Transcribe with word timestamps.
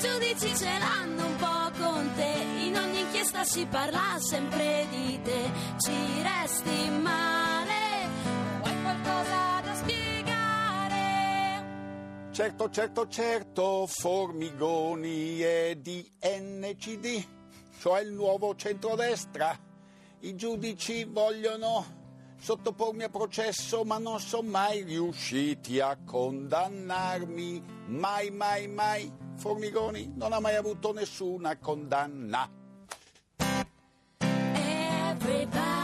giudici 0.00 0.56
ce 0.56 0.78
l'hanno 0.78 1.26
un 1.26 1.36
po' 1.36 1.70
con 1.78 2.10
te. 2.14 2.44
In 2.64 2.76
ogni 2.76 3.00
inchiesta 3.00 3.44
si 3.44 3.66
parla 3.66 4.18
sempre 4.18 4.86
di 4.90 5.20
te. 5.22 5.50
Ci 5.78 6.22
resti 6.22 6.88
male, 6.88 8.08
vuoi 8.60 8.82
qualcosa 8.82 9.60
da 9.62 9.74
spiegare? 9.74 10.98
Certo, 12.32 12.70
certo, 12.70 13.08
certo, 13.08 13.86
Formigoni 13.86 15.40
è 15.40 15.76
di 15.76 16.10
NCD, 16.22 17.24
cioè 17.78 18.00
il 18.00 18.12
nuovo 18.12 18.56
centrodestra. 18.56 19.68
I 20.20 20.34
giudici 20.34 21.04
vogliono 21.04 21.99
sottopormi 22.40 23.04
a 23.04 23.08
processo, 23.10 23.84
ma 23.84 23.98
non 23.98 24.18
sono 24.18 24.48
mai 24.48 24.82
riusciti 24.82 25.78
a 25.78 25.96
condannarmi. 26.04 27.62
Mai, 27.86 28.30
mai, 28.30 28.66
mai. 28.66 29.12
Formigoni 29.36 30.12
non 30.16 30.32
ha 30.32 30.40
mai 30.40 30.56
avuto 30.56 30.92
nessuna 30.92 31.56
condanna. 31.58 32.48
Everybody, 34.22 35.79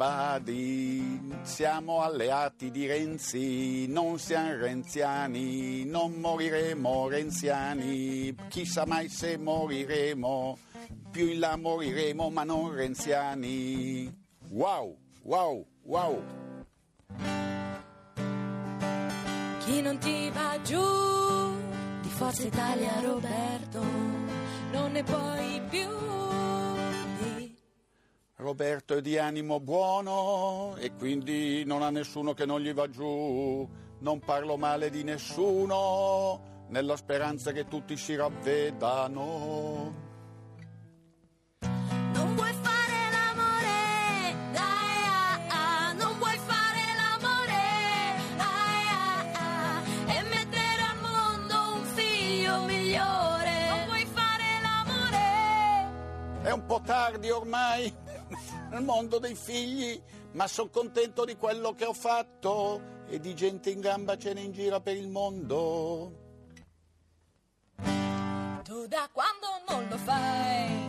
Everybody, 0.00 1.18
siamo 1.42 2.02
alleati 2.02 2.70
di 2.70 2.86
Renzi, 2.86 3.88
non 3.88 4.20
siamo 4.20 4.54
renziani, 4.54 5.84
non 5.86 6.12
moriremo 6.12 7.08
renziani, 7.08 8.32
chissà 8.46 8.86
mai 8.86 9.08
se 9.08 9.36
moriremo, 9.36 10.56
più 11.10 11.26
in 11.26 11.40
là 11.40 11.56
moriremo 11.56 12.30
ma 12.30 12.44
non 12.44 12.72
renziani. 12.72 14.08
Wow, 14.50 14.96
wow, 15.24 15.66
wow. 15.82 16.22
Chi 19.64 19.82
non 19.82 19.98
ti 19.98 20.30
va 20.30 20.60
giù 20.62 20.80
di 22.02 22.08
Forza 22.08 22.46
Italia 22.46 23.00
Roberto, 23.00 23.82
non 24.70 24.92
ne 24.92 25.02
puoi 25.02 25.60
più. 25.68 25.88
Roberto 28.48 28.94
è 28.94 29.02
di 29.02 29.18
animo 29.18 29.60
buono 29.60 30.74
e 30.78 30.94
quindi 30.94 31.64
non 31.66 31.82
ha 31.82 31.90
nessuno 31.90 32.32
che 32.32 32.46
non 32.46 32.62
gli 32.62 32.72
va 32.72 32.88
giù. 32.88 33.68
Non 33.98 34.20
parlo 34.20 34.56
male 34.56 34.88
di 34.88 35.04
nessuno, 35.04 36.64
nella 36.68 36.96
speranza 36.96 37.52
che 37.52 37.68
tutti 37.68 37.94
si 37.98 38.16
ravvedano. 38.16 39.94
Non 41.60 42.34
vuoi 42.36 42.54
fare 42.62 43.10
l'amore, 43.12 44.34
dai 44.52 45.96
non 45.98 46.16
vuoi 46.16 46.38
fare 46.38 46.80
l'amore, 46.96 47.60
ai, 50.06 50.22
mettere 50.22 50.82
al 50.90 51.00
mondo 51.02 51.74
un 51.74 51.84
figlio 51.84 52.64
migliore. 52.64 53.68
Non 53.68 53.84
vuoi 53.84 54.06
fare 54.06 54.44
l'amore. 54.62 56.40
È 56.44 56.50
un 56.50 56.64
po' 56.64 56.80
tardi 56.82 57.28
ormai 57.28 58.06
nel 58.70 58.82
mondo 58.82 59.18
dei 59.18 59.34
figli, 59.34 60.00
ma 60.32 60.46
sono 60.46 60.68
contento 60.68 61.24
di 61.24 61.36
quello 61.36 61.74
che 61.74 61.84
ho 61.84 61.92
fatto 61.92 62.96
e 63.08 63.18
di 63.18 63.34
gente 63.34 63.70
in 63.70 63.80
gamba 63.80 64.16
ce 64.16 64.34
ne 64.34 64.42
in 64.42 64.52
gira 64.52 64.80
per 64.80 64.96
il 64.96 65.08
mondo. 65.08 66.26
Tu 68.64 68.86
da 68.86 69.08
quando 69.10 69.46
non 69.66 69.88
lo 69.88 69.96
fai? 69.96 70.86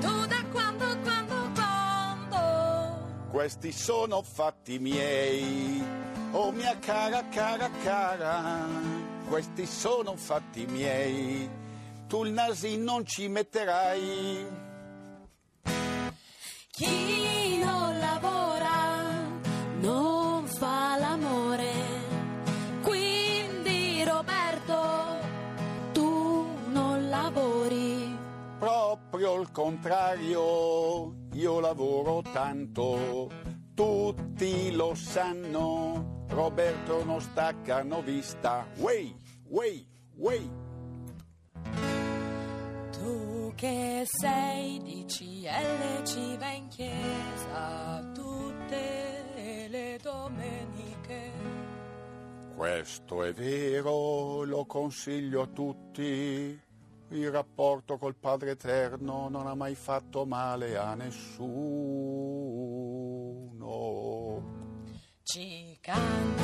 Tu 0.00 0.26
da 0.26 0.44
quando, 0.52 0.84
quando, 1.02 1.34
quando? 1.54 3.28
Questi 3.30 3.72
sono 3.72 4.22
fatti 4.22 4.78
miei, 4.78 5.82
oh 6.30 6.52
mia 6.52 6.78
cara, 6.78 7.24
cara, 7.28 7.68
cara, 7.82 8.64
questi 9.28 9.66
sono 9.66 10.14
fatti 10.14 10.64
miei, 10.66 11.50
tu 12.06 12.24
il 12.24 12.32
nasin 12.32 12.84
non 12.84 13.04
ci 13.04 13.26
metterai. 13.26 14.65
Il 29.38 29.50
contrario, 29.52 31.14
io 31.34 31.60
lavoro 31.60 32.22
tanto, 32.22 33.30
tutti 33.74 34.72
lo 34.72 34.94
sanno, 34.94 36.24
Roberto 36.28 37.04
non 37.04 37.20
stacca 37.20 37.82
novista, 37.82 38.66
wey, 38.78 39.14
wey, 39.48 39.86
wey. 40.14 40.50
Tu 42.92 43.52
che 43.54 44.04
sei 44.06 44.80
di 44.82 45.04
CL 45.04 46.04
ci 46.04 46.36
va 46.38 46.50
in 46.52 46.68
chiesa 46.68 48.10
tutte 48.14 49.68
le 49.68 49.98
domeniche. 50.00 51.32
Questo 52.56 53.22
è 53.22 53.34
vero, 53.34 54.44
lo 54.44 54.64
consiglio 54.64 55.42
a 55.42 55.46
tutti. 55.46 56.64
Il 57.10 57.30
rapporto 57.30 57.98
col 57.98 58.16
Padre 58.16 58.50
Eterno 58.50 59.28
non 59.28 59.46
ha 59.46 59.54
mai 59.54 59.76
fatto 59.76 60.26
male 60.26 60.76
a 60.76 60.94
nessuno. 60.94 61.44
Ci 65.22 65.78
canti 65.80 66.42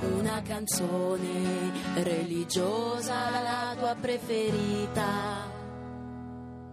una 0.00 0.42
canzone 0.42 1.70
religiosa, 2.02 3.30
la 3.40 3.76
tua 3.78 3.94
preferita. 3.94 5.50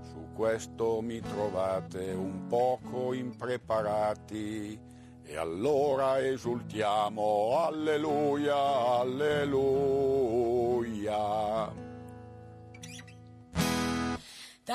Su 0.02 0.30
questo 0.34 1.02
mi 1.02 1.20
trovate 1.20 2.12
un 2.12 2.48
poco 2.48 3.14
impreparati 3.14 4.80
e 5.24 5.38
allora 5.38 6.20
esultiamo, 6.20 7.64
alleluia, 7.64 8.98
alleluia. 9.02 9.78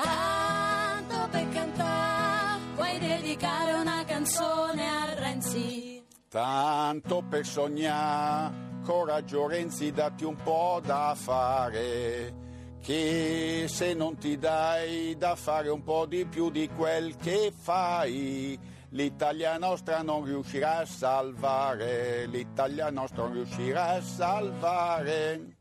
Tanto 0.03 1.29
per 1.31 1.47
cantare, 1.51 2.59
vuoi 2.75 2.99
dedicare 2.99 3.73
una 3.75 4.03
canzone 4.05 4.89
a 4.89 5.13
Renzi? 5.13 6.03
Tanto 6.27 7.23
per 7.29 7.45
sognare, 7.45 8.81
coraggio 8.83 9.47
Renzi, 9.47 9.93
datti 9.93 10.25
un 10.25 10.35
po' 10.35 10.81
da 10.83 11.15
fare, 11.15 12.33
che 12.81 13.67
se 13.69 13.93
non 13.93 14.17
ti 14.17 14.37
dai 14.37 15.15
da 15.17 15.37
fare 15.37 15.69
un 15.69 15.81
po' 15.81 16.05
di 16.05 16.25
più 16.25 16.49
di 16.49 16.69
quel 16.75 17.15
che 17.15 17.53
fai, 17.57 18.59
l'Italia 18.89 19.57
nostra 19.57 20.01
non 20.01 20.25
riuscirà 20.25 20.79
a 20.79 20.85
salvare, 20.85 22.25
l'Italia 22.25 22.89
nostra 22.89 23.23
non 23.23 23.31
riuscirà 23.31 23.91
a 23.91 24.01
salvare. 24.01 25.55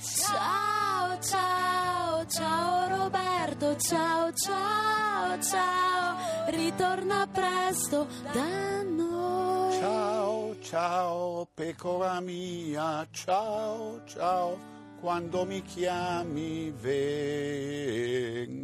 Ciao, 0.00 0.61
ciao, 3.82 4.32
ciao, 4.32 5.42
ciao, 5.42 6.16
ritorna 6.50 7.26
presto 7.26 8.06
da 8.32 8.82
noi. 8.82 9.78
Ciao, 9.78 10.56
ciao, 10.60 11.48
pecora 11.52 12.20
mia, 12.20 13.06
ciao, 13.10 14.00
ciao, 14.06 14.58
quando 15.00 15.44
mi 15.44 15.62
chiami 15.62 16.70
vengo. 16.70 18.60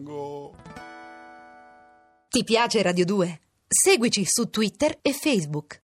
Ti 2.29 2.45
piace 2.45 2.83
Radio 2.83 3.05
2? 3.05 3.41
Seguici 3.67 4.25
su 4.25 4.49
Twitter 4.51 4.99
e 5.03 5.13
Facebook. 5.13 5.77